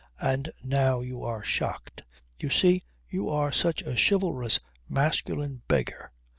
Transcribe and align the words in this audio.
And 0.19 0.49
now 0.63 1.01
you 1.01 1.21
are 1.23 1.43
shocked. 1.43 2.01
You 2.39 2.49
see, 2.49 2.81
you 3.07 3.29
are 3.29 3.51
such 3.51 3.83
a 3.83 3.95
chivalrous 3.95 4.59
masculine 4.89 5.61
beggar. 5.67 6.11